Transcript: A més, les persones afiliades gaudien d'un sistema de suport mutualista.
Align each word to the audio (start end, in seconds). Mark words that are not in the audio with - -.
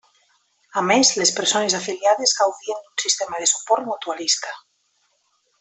A 0.79 0.81
més, 0.91 1.11
les 1.19 1.33
persones 1.39 1.75
afiliades 1.81 2.35
gaudien 2.39 2.81
d'un 2.87 2.99
sistema 3.05 3.45
de 3.45 3.53
suport 3.55 3.89
mutualista. 3.93 4.59